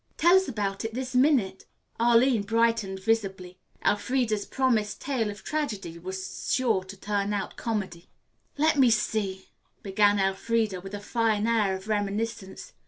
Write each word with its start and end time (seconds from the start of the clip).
"Tell 0.17 0.35
us 0.35 0.47
about 0.47 0.83
it 0.83 0.95
this 0.95 1.13
minute." 1.13 1.65
Arline 1.99 2.41
brightened 2.41 2.99
visibly. 3.03 3.59
Elfreda's 3.85 4.47
promised 4.47 4.99
tale 4.99 5.29
of 5.29 5.43
tragedy 5.43 5.99
was 5.99 6.51
sure 6.51 6.83
to 6.85 6.97
turn 6.97 7.33
out 7.33 7.55
comedy. 7.55 8.09
"Let 8.57 8.79
me 8.79 8.89
see," 8.89 9.49
began 9.83 10.17
Elfreda 10.17 10.81
with 10.81 10.95
a 10.95 10.99
fine 10.99 11.45
air 11.45 11.75
of 11.75 11.87
reminiscence. 11.87 12.73